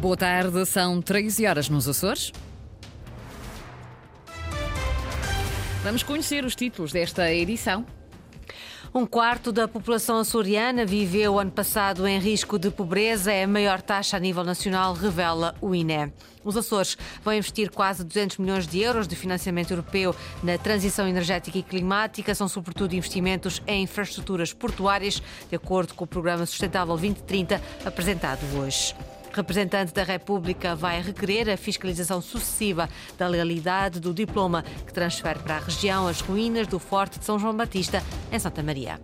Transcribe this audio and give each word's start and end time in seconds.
Boa 0.00 0.16
tarde, 0.16 0.66
são 0.66 1.00
13 1.00 1.46
horas 1.46 1.70
nos 1.70 1.88
Açores. 1.88 2.30
Vamos 5.82 6.02
conhecer 6.02 6.44
os 6.44 6.54
títulos 6.54 6.92
desta 6.92 7.32
edição. 7.32 7.86
Um 8.94 9.06
quarto 9.06 9.50
da 9.50 9.66
população 9.66 10.18
açoriana 10.18 10.84
viveu 10.84 11.38
ano 11.38 11.50
passado 11.50 12.06
em 12.06 12.18
risco 12.18 12.58
de 12.58 12.70
pobreza, 12.70 13.32
é 13.32 13.44
a 13.44 13.48
maior 13.48 13.80
taxa 13.80 14.18
a 14.18 14.20
nível 14.20 14.44
nacional, 14.44 14.92
revela 14.92 15.54
o 15.62 15.74
INE. 15.74 16.12
Os 16.44 16.58
Açores 16.58 16.96
vão 17.24 17.32
investir 17.32 17.70
quase 17.70 18.04
200 18.04 18.36
milhões 18.36 18.66
de 18.66 18.80
euros 18.80 19.08
de 19.08 19.16
financiamento 19.16 19.70
europeu 19.70 20.14
na 20.42 20.58
transição 20.58 21.08
energética 21.08 21.56
e 21.56 21.62
climática. 21.62 22.34
São, 22.34 22.48
sobretudo, 22.48 22.94
investimentos 22.94 23.62
em 23.66 23.82
infraestruturas 23.82 24.52
portuárias, 24.52 25.22
de 25.48 25.56
acordo 25.56 25.94
com 25.94 26.04
o 26.04 26.06
Programa 26.08 26.44
Sustentável 26.44 26.94
2030 26.94 27.60
apresentado 27.84 28.44
hoje 28.58 28.94
representante 29.36 29.92
da 29.92 30.02
República 30.02 30.74
vai 30.74 31.00
requerer 31.02 31.48
a 31.48 31.56
fiscalização 31.56 32.20
sucessiva 32.20 32.88
da 33.18 33.28
legalidade 33.28 34.00
do 34.00 34.14
diploma 34.14 34.64
que 34.86 34.92
transfere 34.92 35.38
para 35.38 35.56
a 35.56 35.60
região 35.60 36.08
as 36.08 36.20
ruínas 36.20 36.66
do 36.66 36.78
Forte 36.78 37.18
de 37.18 37.24
São 37.24 37.38
João 37.38 37.54
Batista, 37.54 38.02
em 38.32 38.38
Santa 38.38 38.62
Maria. 38.62 38.98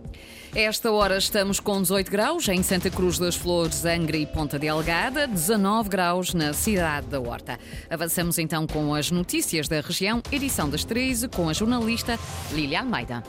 Esta 0.55 0.91
hora 0.91 1.17
estamos 1.17 1.59
com 1.59 1.81
18 1.81 2.11
graus 2.11 2.47
em 2.47 2.61
Santa 2.61 2.89
Cruz 2.89 3.17
das 3.17 3.35
Flores, 3.35 3.85
Angra 3.85 4.17
e 4.17 4.25
Ponta 4.25 4.59
Delgada, 4.59 5.27
19 5.27 5.89
graus 5.89 6.33
na 6.33 6.53
cidade 6.53 7.07
da 7.07 7.19
Horta. 7.19 7.59
Avançamos 7.89 8.37
então 8.37 8.67
com 8.67 8.93
as 8.93 9.09
notícias 9.09 9.67
da 9.67 9.81
região, 9.81 10.21
edição 10.31 10.69
das 10.69 10.83
13, 10.83 11.27
com 11.29 11.49
a 11.49 11.53
jornalista 11.53 12.19
Lília 12.51 12.81
Almeida. 12.81 13.23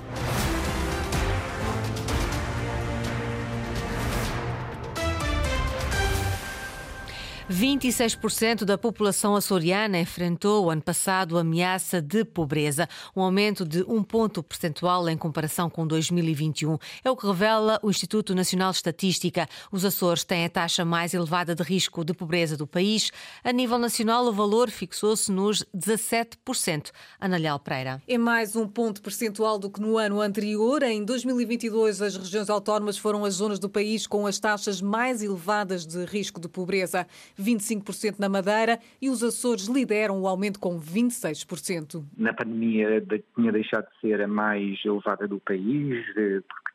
26% 7.50 8.64
da 8.64 8.78
população 8.78 9.36
açoriana 9.36 10.00
enfrentou 10.00 10.64
o 10.64 10.70
ano 10.70 10.80
passado 10.80 11.36
ameaça 11.36 12.00
de 12.00 12.24
pobreza, 12.24 12.88
um 13.14 13.20
aumento 13.20 13.66
de 13.66 13.84
um 13.86 14.02
ponto 14.02 14.42
percentual 14.42 15.06
em 15.10 15.16
comparação 15.16 15.68
com 15.68 15.86
2021. 15.86 16.78
É 17.04 17.10
o 17.10 17.16
que 17.16 17.26
revela 17.26 17.78
o 17.82 17.90
Instituto 17.90 18.34
Nacional 18.34 18.70
de 18.70 18.78
Estatística. 18.78 19.46
Os 19.70 19.84
Açores 19.84 20.24
têm 20.24 20.46
a 20.46 20.48
taxa 20.48 20.86
mais 20.86 21.12
elevada 21.12 21.54
de 21.54 21.62
risco 21.62 22.02
de 22.02 22.14
pobreza 22.14 22.56
do 22.56 22.66
país. 22.66 23.10
A 23.42 23.52
nível 23.52 23.76
nacional, 23.76 24.24
o 24.24 24.32
valor 24.32 24.70
fixou-se 24.70 25.30
nos 25.30 25.62
17%. 25.76 26.92
Ana 27.20 27.58
Pereira. 27.58 28.02
É 28.08 28.16
mais 28.16 28.56
um 28.56 28.66
ponto 28.66 29.02
percentual 29.02 29.58
do 29.58 29.68
que 29.68 29.82
no 29.82 29.98
ano 29.98 30.22
anterior. 30.22 30.82
Em 30.82 31.04
2022, 31.04 32.00
as 32.00 32.16
regiões 32.16 32.48
autónomas 32.48 32.96
foram 32.96 33.22
as 33.22 33.34
zonas 33.34 33.58
do 33.58 33.68
país 33.68 34.06
com 34.06 34.26
as 34.26 34.38
taxas 34.38 34.80
mais 34.80 35.22
elevadas 35.22 35.84
de 35.84 36.06
risco 36.06 36.40
de 36.40 36.48
pobreza. 36.48 37.06
25% 37.38 38.18
na 38.18 38.28
Madeira 38.28 38.78
e 39.00 39.08
os 39.10 39.22
Açores 39.22 39.66
lideram 39.66 40.20
o 40.20 40.26
aumento 40.26 40.58
com 40.58 40.80
26%. 40.80 42.04
Na 42.16 42.32
pandemia 42.32 43.04
tinha 43.34 43.52
deixado 43.52 43.86
de 43.86 44.00
ser 44.00 44.20
a 44.20 44.28
mais 44.28 44.80
elevada 44.84 45.26
do 45.26 45.40
país, 45.40 46.04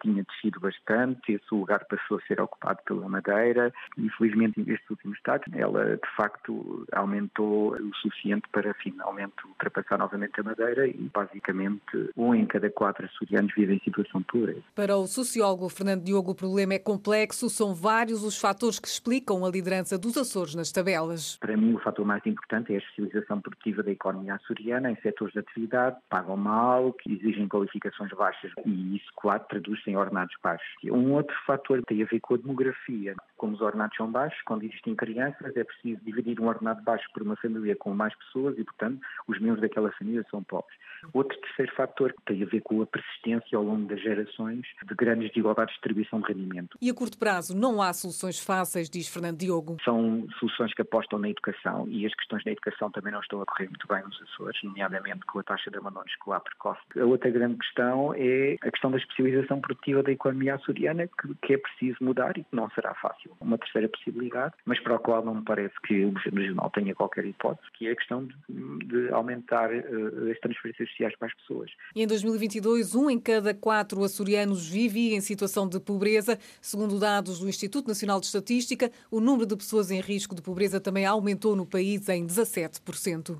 tinha 0.01 0.23
descido 0.23 0.59
bastante, 0.59 1.33
esse 1.33 1.45
lugar 1.51 1.85
passou 1.85 2.17
a 2.17 2.21
ser 2.21 2.39
ocupado 2.41 2.79
pela 2.85 3.07
Madeira. 3.07 3.73
Infelizmente, 3.97 4.59
estes 4.61 4.89
últimos 4.89 5.17
dados, 5.25 5.47
ela 5.53 5.95
de 5.95 6.15
facto 6.15 6.85
aumentou 6.91 7.73
o 7.75 7.95
suficiente 7.95 8.47
para 8.51 8.73
finalmente 8.75 9.33
ultrapassar 9.45 9.97
novamente 9.97 10.39
a 10.39 10.43
Madeira 10.43 10.87
e 10.87 11.09
basicamente 11.13 12.11
um 12.15 12.33
em 12.33 12.45
cada 12.45 12.69
quatro 12.69 13.05
açorianos 13.05 13.53
vive 13.55 13.75
em 13.75 13.79
situação 13.79 14.21
de 14.21 14.27
pobreza. 14.27 14.63
Para 14.75 14.97
o 14.97 15.07
sociólogo 15.07 15.69
Fernando 15.69 16.03
Diogo, 16.03 16.31
o 16.31 16.35
problema 16.35 16.73
é 16.73 16.79
complexo, 16.79 17.49
são 17.49 17.73
vários 17.73 18.23
os 18.23 18.39
fatores 18.39 18.79
que 18.79 18.87
explicam 18.87 19.45
a 19.45 19.49
liderança 19.49 19.97
dos 19.97 20.17
Açores 20.17 20.55
nas 20.55 20.71
tabelas. 20.71 21.37
Para 21.37 21.57
mim, 21.57 21.73
o 21.73 21.79
fator 21.79 22.05
mais 22.05 22.25
importante 22.25 22.71
é 22.71 22.75
a 22.75 22.79
especialização 22.79 23.41
produtiva 23.41 23.83
da 23.83 23.91
economia 23.91 24.35
açoriana 24.35 24.91
em 24.91 24.95
setores 24.97 25.33
de 25.33 25.39
atividade, 25.39 25.97
pagam 26.09 26.37
mal, 26.37 26.93
que 26.93 27.11
exigem 27.13 27.47
qualificações 27.47 28.11
baixas 28.11 28.51
e 28.65 28.95
isso, 28.95 29.11
claro, 29.15 29.43
traduz-se 29.49 29.88
em 29.89 29.97
ordenados 29.97 30.35
baixos. 30.43 30.67
Um 30.85 31.13
outro 31.13 31.35
fator 31.45 31.81
tem 31.85 32.01
a 32.03 32.05
ver 32.05 32.19
com 32.19 32.35
a 32.35 32.37
demografia. 32.37 33.15
Como 33.37 33.53
os 33.53 33.61
ordenados 33.61 33.95
são 33.97 34.11
baixos, 34.11 34.41
quando 34.43 34.63
existem 34.63 34.95
crianças, 34.95 35.55
é 35.55 35.63
preciso 35.63 36.01
dividir 36.03 36.39
um 36.39 36.47
ordenado 36.47 36.81
baixo 36.83 37.07
por 37.13 37.23
uma 37.23 37.35
família 37.35 37.75
com 37.75 37.93
mais 37.93 38.13
pessoas 38.15 38.57
e, 38.57 38.63
portanto, 38.63 38.99
os 39.27 39.39
membros 39.39 39.61
daquela 39.61 39.91
família 39.93 40.25
são 40.29 40.43
pobres. 40.43 40.77
Outro 41.13 41.37
terceiro 41.39 41.73
fator 41.75 42.13
tem 42.25 42.43
a 42.43 42.45
ver 42.45 42.61
com 42.61 42.81
a 42.81 42.85
persistência 42.85 43.57
ao 43.57 43.63
longo 43.63 43.87
das 43.87 44.01
gerações 44.01 44.65
de 44.85 44.95
grandes 44.95 45.29
desigualdades 45.29 45.73
de 45.73 45.79
distribuição 45.79 46.19
de 46.21 46.27
rendimento. 46.27 46.77
E 46.81 46.89
a 46.89 46.93
curto 46.93 47.17
prazo 47.17 47.55
não 47.55 47.81
há 47.81 47.93
soluções 47.93 48.39
fáceis, 48.39 48.89
diz 48.89 49.07
Fernando 49.07 49.37
Diogo. 49.37 49.77
São 49.83 50.27
soluções 50.39 50.73
que 50.73 50.81
apostam 50.81 51.19
na 51.19 51.29
educação 51.29 51.87
e 51.87 52.05
as 52.05 52.13
questões 52.13 52.43
da 52.43 52.51
educação 52.51 52.91
também 52.91 53.13
não 53.13 53.21
estão 53.21 53.41
a 53.41 53.45
correr 53.45 53.67
muito 53.67 53.87
bem 53.87 54.03
nos 54.03 54.21
Açores, 54.21 54.61
nomeadamente 54.63 55.25
com 55.25 55.39
a 55.39 55.43
taxa 55.43 55.71
de 55.71 55.77
abandono 55.77 56.05
escolar 56.07 56.41
precoce. 56.41 56.81
A 56.99 57.05
outra 57.05 57.29
grande 57.29 57.57
questão 57.57 58.13
é 58.15 58.57
a 58.61 58.71
questão 58.71 58.91
da 58.91 58.97
especialização 58.97 59.61
produtiva 59.79 60.03
da 60.03 60.11
economia 60.11 60.55
açoriana, 60.55 61.07
que, 61.07 61.35
que 61.41 61.53
é 61.53 61.57
preciso 61.57 61.97
mudar 62.01 62.37
e 62.37 62.43
que 62.43 62.55
não 62.55 62.69
será 62.71 62.93
fácil. 62.95 63.31
Uma 63.39 63.57
terceira 63.57 63.87
possibilidade, 63.89 64.53
mas 64.65 64.79
para 64.79 64.95
a 64.95 64.99
qual 64.99 65.23
não 65.23 65.35
me 65.35 65.43
parece 65.43 65.73
que 65.83 66.05
o 66.05 66.11
Governo 66.11 66.41
Regional 66.41 66.69
tenha 66.71 66.95
qualquer 66.95 67.25
hipótese, 67.25 67.67
que 67.73 67.87
é 67.87 67.91
a 67.91 67.95
questão 67.95 68.25
de, 68.25 68.85
de 68.85 69.09
aumentar 69.11 69.69
uh, 69.71 70.31
as 70.31 70.39
transferências 70.39 70.89
sociais 70.89 71.15
para 71.17 71.27
as 71.27 71.33
pessoas. 71.35 71.71
E 71.95 72.03
em 72.03 72.07
2022, 72.07 72.95
um 72.95 73.09
em 73.09 73.19
cada 73.19 73.53
quatro 73.53 74.03
açorianos 74.03 74.67
vivia 74.67 75.15
em 75.15 75.21
situação 75.21 75.67
de 75.67 75.79
pobreza. 75.79 76.37
Segundo 76.61 76.99
dados 76.99 77.39
do 77.39 77.49
Instituto 77.49 77.87
Nacional 77.87 78.19
de 78.19 78.27
Estatística, 78.27 78.91
o 79.09 79.19
número 79.19 79.45
de 79.45 79.55
pessoas 79.55 79.91
em 79.91 80.01
risco 80.01 80.35
de 80.35 80.41
pobreza 80.41 80.79
também 80.79 81.05
aumentou 81.05 81.55
no 81.55 81.65
país 81.65 82.07
em 82.09 82.25
17%. 82.25 83.39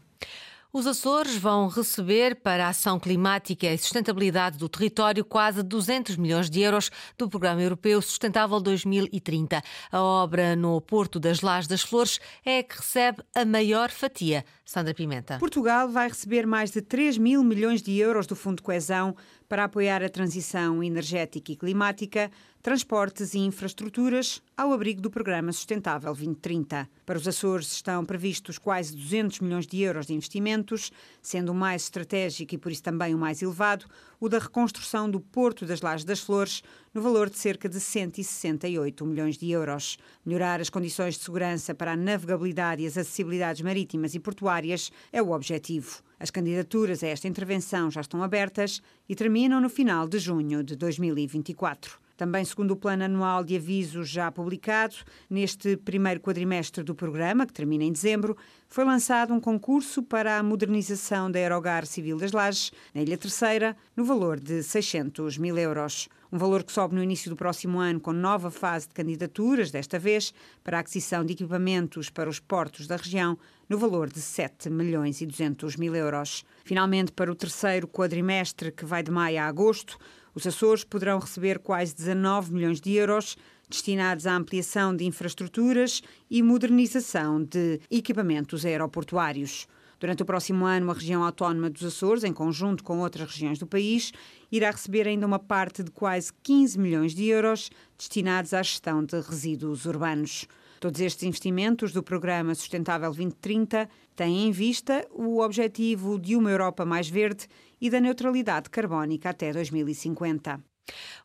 Os 0.72 0.86
Açores 0.86 1.36
vão 1.36 1.68
receber 1.68 2.36
para 2.36 2.68
a 2.68 2.70
ação 2.70 3.00
climática 3.00 3.66
e 3.66 3.76
sustentabilidade 3.76 4.60
do 4.60 4.70
território 4.70 5.26
quase 5.26 5.64
200 5.64 6.16
milhões 6.16 6.48
de 6.48 6.62
euros 6.62 6.92
do 7.18 7.28
Programa 7.28 7.60
Europeu 7.60 8.00
Sustentável 8.04 8.60
2030. 8.60 9.64
A 9.92 10.00
obra 10.00 10.56
no 10.56 10.80
Porto 10.80 11.20
das 11.20 11.42
Lajes 11.42 11.68
das 11.68 11.82
Flores 11.82 12.20
é 12.46 12.60
a 12.60 12.64
que 12.64 12.78
recebe 12.78 13.24
a 13.34 13.44
maior 13.44 13.90
fatia. 13.90 14.46
Sandra 14.64 14.94
Pimenta. 14.94 15.40
Portugal 15.40 15.90
vai 15.90 16.08
receber 16.08 16.46
mais 16.46 16.70
de 16.70 16.84
3 16.84 17.18
mil 17.18 17.44
milhões 17.44 17.82
de 17.82 17.98
euros 17.98 18.28
do 18.28 18.36
Fundo 18.36 18.58
de 18.58 18.62
Coesão 18.62 19.16
para 19.50 19.64
apoiar 19.64 20.04
a 20.04 20.10
transição 20.10 20.84
energética 20.84 21.52
e 21.52 21.56
climática, 21.56 22.30
transportes 22.62 23.34
e 23.34 23.40
infraestruturas 23.40 24.44
ao 24.56 24.72
abrigo 24.72 25.02
do 25.02 25.10
Programa 25.10 25.52
Sustentável 25.52 26.14
2030. 26.14 26.88
Para 27.04 27.18
os 27.18 27.28
Açores 27.28 27.72
estão 27.72 28.06
previstos 28.06 28.60
quase 28.60 28.96
200 28.96 29.40
milhões 29.40 29.66
de 29.66 29.82
euros 29.82 30.06
de 30.06 30.14
investimentos, 30.14 30.92
sendo 31.20 31.52
o 31.52 31.56
mais 31.56 31.84
estratégico 31.84 32.54
e 32.54 32.58
por 32.60 32.72
isso 32.72 32.84
também 32.84 33.16
o 33.16 33.18
mais 33.18 33.42
elevado 33.42 33.88
o 34.20 34.30
da 34.30 34.38
reconstrução 34.38 35.10
do 35.10 35.20
Porto 35.20 35.66
das 35.66 35.82
Lajes 35.82 36.06
das 36.06 36.20
Flores, 36.20 36.62
no 36.94 37.02
valor 37.02 37.28
de 37.28 37.40
cerca 37.40 37.68
de 37.68 37.80
168 37.80 39.04
milhões 39.04 39.36
de 39.36 39.50
euros. 39.50 39.98
Melhorar 40.24 40.62
as 40.62 40.70
condições 40.70 41.16
de 41.16 41.24
segurança 41.24 41.74
para 41.74 41.94
a 41.94 41.98
navegabilidade 41.98 42.84
e 42.84 42.86
as 42.86 42.98
acessibilidades 42.98 43.64
marítimas 43.64 44.14
e 44.14 44.20
portuárias 44.20 44.92
é 45.12 45.20
o 45.24 45.32
objetivo. 45.32 46.04
As 46.20 46.30
candidaturas 46.30 47.02
a 47.02 47.08
esta 47.08 47.30
intervenção 47.30 47.90
já 47.90 48.02
estão 48.02 48.22
abertas 48.22 48.82
e 49.08 49.16
terminam 49.16 49.62
no 49.62 49.70
final 49.70 50.08
de 50.08 50.20
junho 50.20 50.62
de 50.62 50.76
2024. 50.76 51.98
Também 52.20 52.44
segundo 52.44 52.72
o 52.72 52.76
plano 52.76 53.06
anual 53.06 53.46
de 53.46 53.56
avisos 53.56 54.10
já 54.10 54.30
publicado, 54.30 54.94
neste 55.30 55.78
primeiro 55.78 56.20
quadrimestre 56.20 56.84
do 56.84 56.94
programa, 56.94 57.48
que 57.48 57.54
termina 57.54 57.86
em 57.86 57.94
dezembro, 57.94 58.36
foi 58.68 58.84
lançado 58.84 59.34
um 59.34 59.40
concurso 59.40 60.04
para 60.04 60.38
a 60.38 60.44
modernização 60.44 61.32
da 61.32 61.40
Aerogar 61.40 61.86
Civil 61.86 62.18
das 62.18 62.34
Lajes, 62.34 62.74
na 62.94 63.02
Ilha 63.02 63.18
Terceira, 63.18 63.74
no 63.96 64.04
valor 64.04 64.38
de 64.38 64.62
600 64.62 65.38
mil 65.38 65.58
euros. 65.58 66.10
Um 66.30 66.38
valor 66.38 66.66
que 66.66 66.74
sobe 66.74 66.94
no 66.94 67.02
início 67.02 67.30
do 67.30 67.38
próximo 67.38 67.80
ano 67.80 68.02
com 68.02 68.12
nova 68.12 68.52
fase 68.52 68.90
de 68.90 68.94
candidaturas, 68.94 69.72
desta 69.72 69.98
vez 69.98 70.34
para 70.62 70.76
a 70.76 70.82
aquisição 70.82 71.24
de 71.24 71.32
equipamentos 71.32 72.10
para 72.10 72.30
os 72.30 72.38
portos 72.38 72.86
da 72.86 72.98
região, 72.98 73.38
no 73.70 73.78
valor 73.78 74.10
de 74.10 74.20
7 74.20 74.68
milhões 74.70 75.22
e 75.22 75.28
200 75.28 75.76
mil 75.76 75.96
euros. 75.96 76.44
Finalmente, 76.66 77.12
para 77.12 77.32
o 77.32 77.36
terceiro 77.36 77.88
quadrimestre, 77.88 78.72
que 78.72 78.84
vai 78.84 79.04
de 79.04 79.12
maio 79.12 79.40
a 79.40 79.46
agosto, 79.46 79.98
os 80.34 80.48
Açores 80.48 80.84
poderão 80.84 81.20
receber 81.20 81.60
quase 81.60 81.96
19 81.96 82.52
milhões 82.52 82.82
de 82.82 82.94
euros 82.94 83.38
destinados 83.70 84.26
à 84.26 84.36
ampliação 84.36 84.96
de 84.96 85.06
infraestruturas 85.06 86.02
e 86.30 86.42
modernização 86.42 87.44
de 87.44 87.80
equipamentos 87.92 88.66
aeroportuários. 88.66 89.68
Durante 90.00 90.24
o 90.24 90.26
próximo 90.26 90.66
ano, 90.66 90.90
a 90.90 90.94
região 90.94 91.24
autónoma 91.24 91.70
dos 91.70 91.84
Açores, 91.84 92.24
em 92.24 92.34
conjunto 92.34 92.84
com 92.84 93.00
outras 93.00 93.30
regiões 93.30 93.60
do 93.60 93.68
país, 93.68 94.12
irá 94.52 94.72
receber 94.72 95.08
ainda 95.08 95.28
uma 95.28 95.38
parte 95.38 95.84
de 95.84 95.92
quase 95.92 96.32
15 96.42 96.80
milhões 96.80 97.14
de 97.14 97.26
euros 97.26 97.70
destinados 97.98 98.54
à 98.54 98.64
gestão 98.64 99.04
de 99.04 99.20
resíduos 99.20 99.86
urbanos. 99.86 100.48
Todos 100.80 101.02
estes 101.02 101.24
investimentos 101.24 101.92
do 101.92 102.02
Programa 102.02 102.56
Sustentável 102.56 103.10
2030 103.10 103.90
têm 104.16 104.48
em 104.48 104.52
vista 104.52 105.06
o 105.12 105.42
objetivo 105.42 106.18
de 106.18 106.38
uma 106.38 106.50
Europa 106.50 106.86
mais 106.86 107.10
verde 107.10 107.48
e 107.82 107.90
da 107.90 108.00
neutralidade 108.00 108.70
carbónica 108.70 109.30
até 109.30 109.52
2050. 109.52 110.64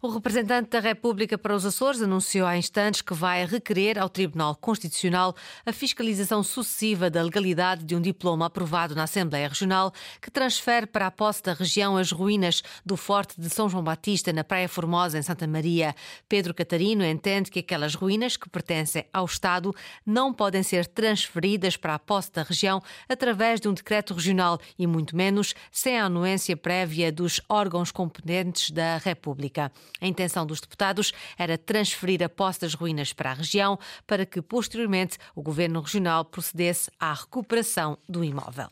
O 0.01 0.09
representante 0.09 0.71
da 0.71 0.81
República 0.81 1.39
para 1.39 1.55
os 1.55 1.65
Açores 1.65 2.03
anunciou 2.03 2.47
há 2.47 2.59
instantes 2.59 3.01
que 3.01 3.15
vai 3.15 3.47
requerer 3.47 3.99
ao 3.99 4.09
Tribunal 4.09 4.55
Constitucional 4.55 5.35
a 5.65 5.73
fiscalização 5.73 6.43
sucessiva 6.43 7.09
da 7.09 7.23
legalidade 7.23 7.85
de 7.85 7.97
um 7.97 8.01
diploma 8.03 8.47
aprovado 8.47 8.95
na 8.95 9.05
Assembleia 9.05 9.49
Regional 9.49 9.93
que 10.21 10.31
transfere 10.31 10.87
para 10.87 11.07
a 11.07 11.11
posse 11.11 11.43
da 11.43 11.55
região 11.55 11.97
as 11.97 12.13
ruínas 12.13 12.63
do 12.85 12.97
Forte 12.99 13.41
de 13.41 13.49
São 13.49 13.69
João 13.69 13.83
Batista 13.83 14.33
na 14.33 14.45
Praia 14.45 14.69
Formosa, 14.69 15.19
em 15.19 15.23
Santa 15.23 15.47
Maria. 15.47 15.95
Pedro 16.29 16.53
Catarino 16.53 17.05
entende 17.05 17.51
que 17.51 17.61
aquelas 17.61 17.95
ruínas 17.95 18.37
que 18.37 18.49
pertencem 18.49 19.07
ao 19.13 19.25
Estado 19.25 19.75
não 20.05 20.35
podem 20.35 20.63
ser 20.63 20.87
transferidas 20.87 21.79
para 21.79 21.95
a 21.95 21.99
posse 21.99 22.31
da 22.31 22.43
região 22.43 22.83
através 23.09 23.61
de 23.61 23.69
um 23.69 23.73
decreto 23.73 24.13
regional 24.13 24.59
e 24.79 24.87
muito 24.87 25.17
menos 25.17 25.55
sem 25.73 25.99
a 25.99 26.05
anuência 26.05 26.57
prévia 26.57 27.11
dos 27.11 27.41
órgãos 27.49 27.91
competentes 27.91 28.71
da 28.71 28.99
República. 28.99 29.54
A 29.61 30.07
intenção 30.07 30.47
dos 30.47 30.61
deputados 30.61 31.13
era 31.39 31.59
transferir 31.59 32.23
a 32.23 32.29
posse 32.29 32.61
das 32.61 32.75
ruínas 32.75 33.13
para 33.13 33.31
a 33.31 33.35
região 33.35 33.79
para 34.07 34.27
que, 34.27 34.43
posteriormente, 34.43 35.19
o 35.35 35.43
governo 35.43 35.81
regional 35.81 36.25
procedesse 36.25 36.91
à 36.99 37.13
recuperação 37.13 37.99
do 38.09 38.25
imóvel. 38.25 38.69